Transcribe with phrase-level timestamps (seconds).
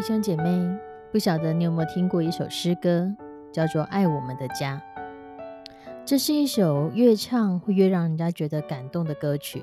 [0.00, 0.78] 弟兄姐妹，
[1.12, 3.14] 不晓得你有没有听过一首诗歌，
[3.52, 4.80] 叫做《爱我们的家》。
[6.06, 9.62] 这是一首越唱会越让人家觉得感动的歌曲。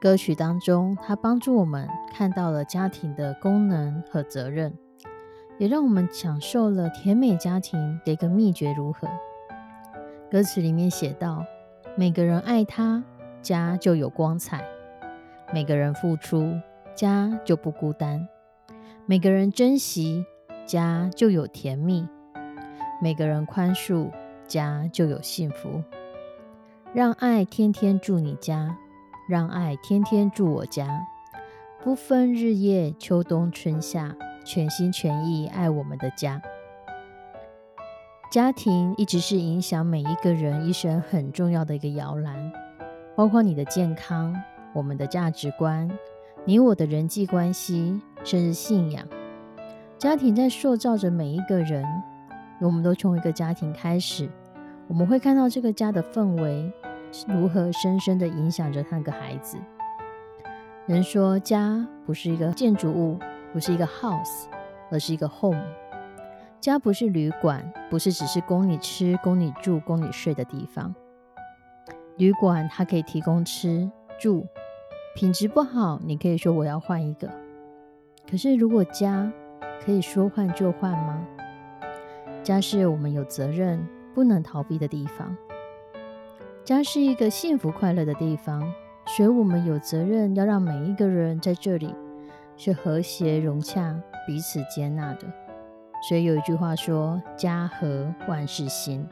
[0.00, 4.72] 歌曲当中，它帮助我们看到了家庭的功能和责任，
[5.58, 9.08] 也让我们享受了甜美家庭的一个秘诀如何。
[10.30, 11.44] 歌词里面写道
[11.98, 13.02] ：“每个人爱他，
[13.42, 14.60] 家就有光彩；
[15.52, 16.52] 每个人付出，
[16.94, 18.28] 家就不孤单。”
[19.08, 20.26] 每个人珍惜
[20.66, 22.04] 家就有甜蜜，
[23.00, 24.10] 每个人宽恕
[24.48, 25.80] 家就有幸福。
[26.92, 28.76] 让爱天天住你家，
[29.28, 31.06] 让爱天天住我家，
[31.84, 36.42] 不分日夜秋冬春夏，全心全意爱我们的家。
[38.32, 42.52] 家庭一直是影响每一个人一生很重要的一个摇篮，
[43.14, 44.34] 包括你的健康、
[44.74, 45.88] 我们的价值观、
[46.44, 48.00] 你我的人际关系。
[48.26, 49.06] 甚至信仰，
[49.96, 51.86] 家庭在塑造着每一个人。
[52.58, 54.28] 我们都从一个家庭开始，
[54.88, 56.72] 我们会看到这个家的氛围
[57.28, 59.56] 如何深深的影响着那个孩子。
[60.86, 63.16] 人说家不是一个建筑物，
[63.52, 64.46] 不是一个 house，
[64.90, 65.62] 而是一个 home。
[66.60, 70.92] 家不是旅馆，不是只是供你吃、供你住、供你睡的地方。
[72.16, 74.44] 旅馆它可以提供吃住，
[75.14, 77.30] 品质不好，你可以说我要换一个。
[78.28, 79.32] 可是，如果家
[79.84, 81.24] 可以说换就换吗？
[82.42, 85.36] 家是我们有责任、不能逃避的地方。
[86.64, 88.60] 家是一个幸福快乐的地方，
[89.06, 91.94] 所以我们有责任要让每一个人在这里
[92.56, 95.20] 是和谐融洽、彼此接纳的。
[96.08, 99.08] 所以有一句话说：“家和万事兴。”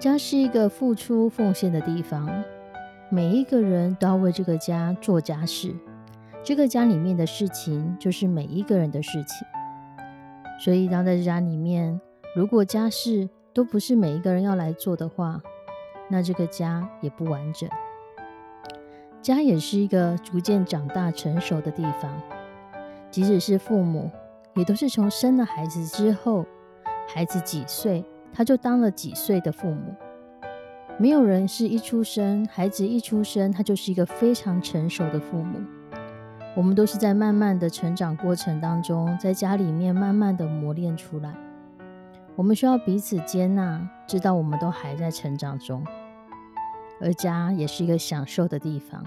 [0.00, 2.42] 家是一个付出奉献的地方，
[3.10, 5.74] 每一个人都要为这个家做家事。
[6.46, 9.44] 这个家里面的事情，就是每一个人的事情。
[10.60, 12.00] 所以，当在家里面，
[12.36, 15.42] 如果家事都不是每一个人要来做的话，
[16.08, 17.68] 那这个家也不完整。
[19.20, 22.22] 家也是一个逐渐长大成熟的地方。
[23.10, 24.08] 即使是父母，
[24.54, 26.46] 也都是从生了孩子之后，
[27.08, 29.92] 孩子几岁，他就当了几岁的父母。
[30.96, 35.58] 没有人是一出生，孩子一出生，他就是一个非常成熟的父母。
[36.56, 41.34] 我们都是在慢慢的成长过程当中，在家里面慢慢的磨练出来。
[42.34, 45.84] 我们需要彼此接纳，知道我们都还在成长中。
[46.98, 49.04] 而家也是一个享受的地方，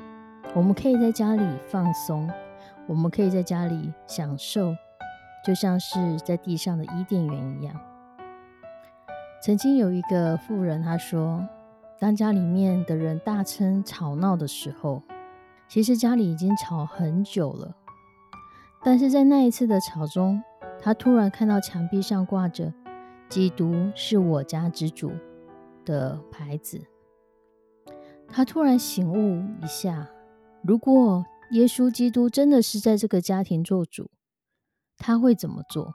[0.53, 2.29] 我们可以在家里放松，
[2.85, 4.75] 我们可以在家里享受，
[5.43, 7.75] 就像是在地上的伊甸园一样。
[9.41, 11.43] 曾经有一个富人，她说
[11.97, 15.01] ：“当家里面的人大声吵闹的时候。”
[15.69, 17.75] 其实家里已经吵很久了，
[18.83, 20.41] 但是在那一次的吵中，
[20.81, 22.73] 他突然看到墙壁上挂着
[23.29, 25.11] “基督是我家之主”
[25.85, 26.81] 的牌子。
[28.27, 30.09] 他突然醒悟一下：
[30.63, 34.09] 如果耶稣基督真的是在这个家庭做主，
[34.97, 35.93] 他会怎么做？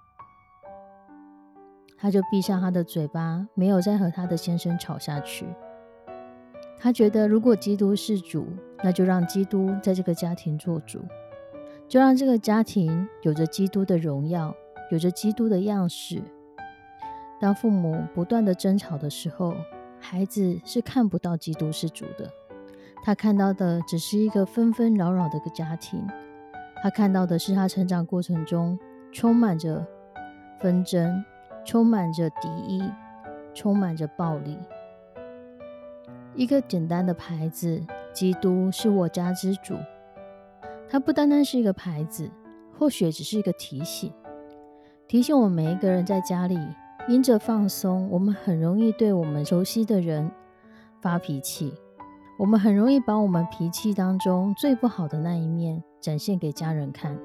[1.98, 5.46] 他就闭上他的嘴巴，没有再和他的先生吵下去。
[6.78, 8.46] 他觉得，如果基督是主，
[8.82, 11.00] 那就让基督在这个家庭做主，
[11.88, 14.54] 就让这个家庭有着基督的荣耀，
[14.90, 16.22] 有着基督的样式。
[17.40, 19.54] 当父母不断的争吵的时候，
[19.98, 22.30] 孩子是看不到基督是主的，
[23.02, 26.06] 他看到的只是一个纷纷扰扰的个家庭，
[26.82, 28.78] 他看到的是他成长过程中
[29.10, 29.86] 充满着
[30.60, 31.24] 纷争，
[31.64, 32.82] 充满着敌意，
[33.54, 34.58] 充满着暴力。
[36.36, 37.80] 一个简单的牌子，
[38.12, 39.74] 基督是我家之主。
[40.88, 42.28] 它不单单是一个牌子，
[42.76, 44.12] 或许只是一个提醒，
[45.06, 46.58] 提醒我们每一个人在家里
[47.08, 50.28] 因着放松，我们很容易对我们熟悉的人
[51.00, 51.72] 发脾气，
[52.36, 57.16] 我们很容易把我们脾气当中最不好的那一面展现给家人看。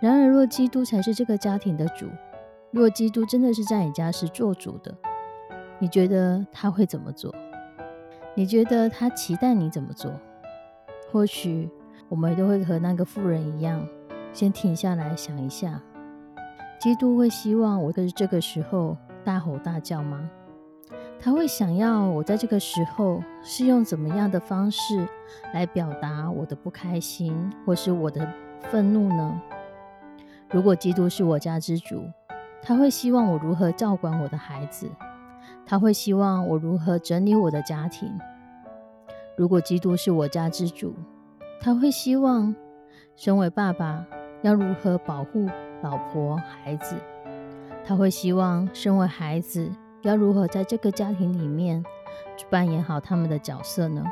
[0.00, 2.06] 然而，若基督才是这个家庭的主，
[2.72, 4.92] 若基督真的是在你家是做主的，
[5.78, 7.32] 你觉得他会怎么做？
[8.34, 10.12] 你觉得他期待你怎么做？
[11.10, 11.70] 或许。
[12.08, 13.88] 我们都会和那个妇人一样，
[14.34, 15.80] 先停下来想一下：
[16.78, 20.28] 基督会希望我在这个时候大吼大叫吗？
[21.18, 25.08] 他会想要我在这个时候是用怎么样的方式
[25.54, 28.30] 来表达我的不开心或是我的
[28.70, 29.40] 愤怒呢？
[30.50, 32.04] 如果基督是我家之主，
[32.60, 34.90] 他会希望我如何照管我的孩子？
[35.64, 38.10] 他会希望我如何整理我的家庭？
[39.36, 40.94] 如果基督是我家之主，
[41.60, 42.54] 他会希望，
[43.16, 44.06] 身为爸爸
[44.42, 45.48] 要如何保护
[45.82, 46.96] 老婆孩子？
[47.84, 49.70] 他会希望，身为孩子
[50.02, 51.82] 要如何在这个家庭里面
[52.50, 54.04] 扮演好他们的角色呢？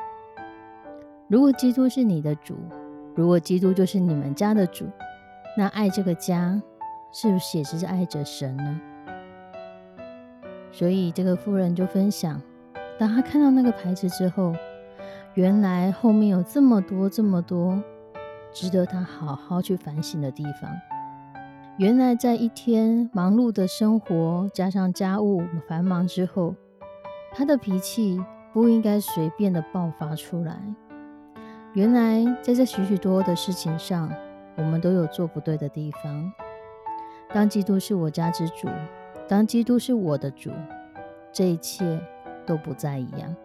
[1.29, 2.56] 如果基督是你的主，
[3.15, 4.87] 如果基督就是你们家的主，
[5.56, 6.61] 那爱这个家
[7.12, 8.81] 是不是也是爱着神呢？
[10.72, 12.40] 所以这个妇人就分享，
[12.99, 14.55] 当她看到那个牌子之后。
[15.34, 17.81] 原来后面有这么多、这么多
[18.52, 20.69] 值得她好好去反省的地方。
[21.78, 26.56] 原来在一天忙碌的生活加上家务繁忙之后，
[27.32, 28.20] 她的脾气
[28.52, 30.58] 不应该随便的爆发出来。
[31.75, 34.12] 原来在这许许多多的事情上，
[34.56, 36.32] 我们都有做不对的地方。
[37.32, 38.69] 当基督是我家之主，
[39.31, 40.50] 当基督是我的主，
[41.32, 42.00] 这一切
[42.44, 43.37] 都不再一样。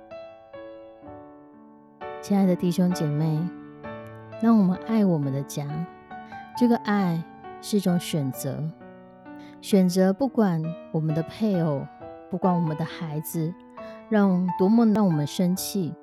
[2.23, 3.39] 亲爱的弟兄姐妹，
[4.41, 5.67] 让我们爱我们的家。
[6.57, 7.23] 这个爱
[7.61, 8.63] 是一种选择，
[9.61, 10.59] 选择不管
[10.91, 11.85] 我们的配偶，
[12.31, 13.53] 不管我们的孩子，
[14.09, 15.93] 让多么让我们生气，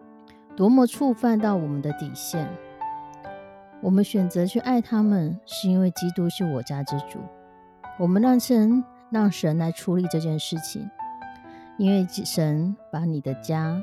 [0.54, 2.48] 多么触犯到我们的底线，
[3.80, 7.18] 我们选择去爱他们，是因为基督是我家之主。
[7.98, 10.90] 我们让神让神来处理这件事情，
[11.76, 13.82] 因为神把你的家。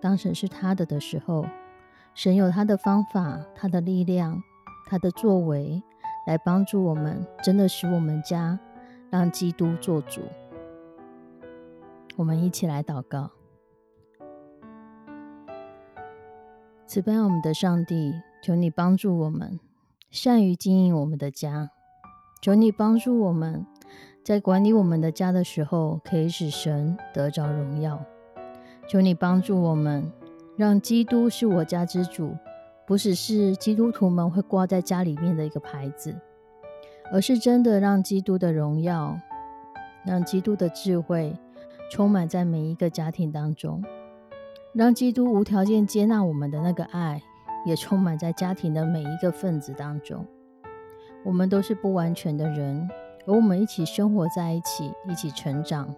[0.00, 1.46] 当神是他的的时候，
[2.14, 4.42] 神有他的方法、他的力量、
[4.86, 5.80] 他的作为，
[6.26, 8.58] 来帮助我们，真的使我们家
[9.08, 10.22] 让基督做主。
[12.16, 13.30] 我们一起来祷告：
[16.86, 19.60] 慈悲我们的上帝，求你帮助我们
[20.10, 21.70] 善于经营我们的家，
[22.42, 23.64] 求你帮助我们
[24.22, 28.00] 在管理我们的家的时候，可以使神得着荣耀。
[28.86, 30.12] 求你帮助我们，
[30.56, 32.36] 让基督是我家之主，
[32.86, 36.14] 不只是基督徒们会挂在家里面的一个牌子，
[37.10, 39.18] 而是真的让基督的荣耀、
[40.04, 41.34] 让基督的智慧
[41.90, 43.82] 充满在每一个家庭当中，
[44.74, 47.22] 让基督无条件接纳我们的那个爱
[47.64, 50.26] 也充满在家庭的每一个分子当中。
[51.24, 52.88] 我们都是不完全的人，
[53.24, 55.94] 和我们一起生活在一起，一起成长。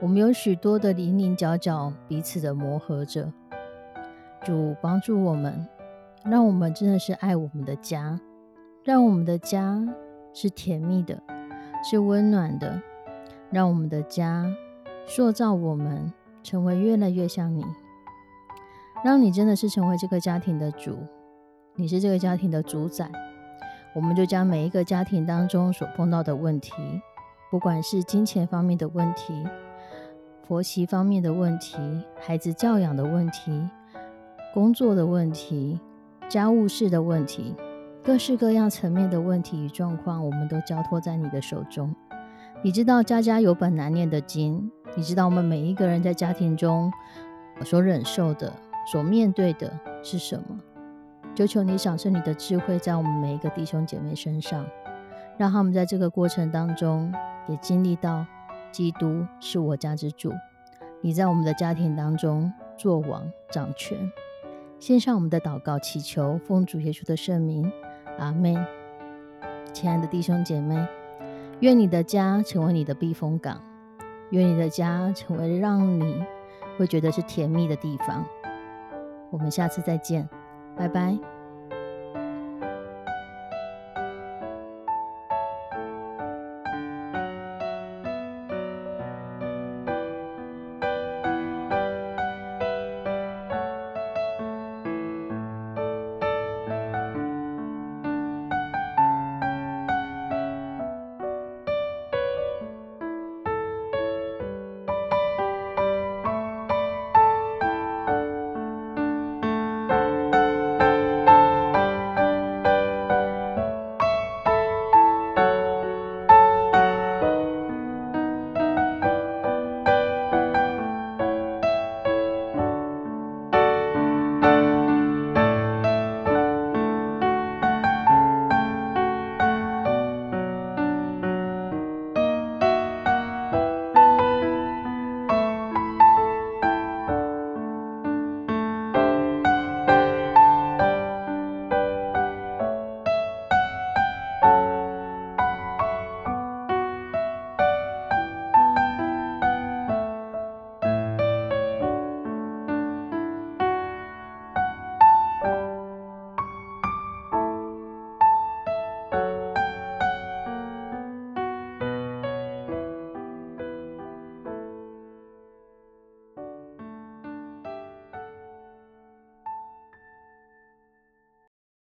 [0.00, 3.32] 我们有许多的零零角角，彼此的磨合着。
[4.44, 5.66] 主帮助我们，
[6.24, 8.20] 让我们真的是爱我们的家，
[8.82, 9.82] 让我们的家
[10.32, 11.22] 是甜蜜的，
[11.82, 12.82] 是温暖的，
[13.50, 14.46] 让我们的家
[15.06, 16.12] 塑造我们
[16.42, 17.64] 成为越来越像你，
[19.02, 20.98] 让你真的是成为这个家庭的主，
[21.74, 23.10] 你是这个家庭的主宰。
[23.94, 26.72] 我们就将每一个家庭当中所碰到的问题，
[27.50, 29.46] 不管是金钱方面的问题。
[30.46, 31.78] 婆媳方面的问题，
[32.20, 33.66] 孩子教养的问题，
[34.52, 35.80] 工作的问题，
[36.28, 37.54] 家务事的问题，
[38.02, 41.94] 各式各样层面的问题与状况，我们都交托在你的手中。
[42.62, 46.92] 你知道家家有本难念的经，你知道我们每一个人在家庭中
[47.64, 48.52] 所忍受的、
[48.92, 49.72] 所面对的
[50.02, 50.60] 是什么？
[51.34, 54.64] 求求你赏赐你的智慧在我们每一个弟兄姐妹身上，
[55.36, 57.12] 让他们在这个过程当中
[57.48, 58.24] 也经历到。
[58.72, 60.32] 基督是我家之主，
[61.00, 63.96] 你在我们的家庭当中做王掌权。
[64.80, 67.70] 献上我们的祷告，祈求奉主耶稣的圣名，
[68.18, 68.52] 阿门。
[69.72, 70.84] 亲爱的弟兄姐妹，
[71.60, 73.62] 愿你的家成为你的避风港，
[74.30, 76.24] 愿你的家成为让你
[76.76, 78.24] 会觉得是甜蜜的地方。
[79.30, 80.28] 我们下次再见，
[80.76, 81.33] 拜拜。